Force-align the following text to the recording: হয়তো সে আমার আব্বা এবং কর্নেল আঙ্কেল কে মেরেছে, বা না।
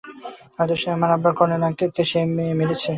হয়তো 0.57 0.75
সে 0.75 0.87
আমার 0.91 1.09
আব্বা 1.11 1.29
এবং 1.29 1.37
কর্নেল 1.39 1.63
আঙ্কেল 1.67 1.89
কে 1.91 2.03
মেরেছে, 2.51 2.59
বা 2.59 2.75
না। 2.77 2.89